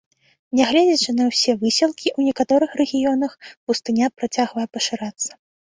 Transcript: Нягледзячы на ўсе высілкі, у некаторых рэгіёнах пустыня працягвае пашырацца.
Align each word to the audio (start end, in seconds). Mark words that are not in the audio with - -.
Нягледзячы 0.59 1.13
на 1.19 1.27
ўсе 1.29 1.55
высілкі, 1.65 2.07
у 2.17 2.27
некаторых 2.31 2.69
рэгіёнах 2.81 3.31
пустыня 3.65 4.05
працягвае 4.17 4.67
пашырацца. 4.77 5.31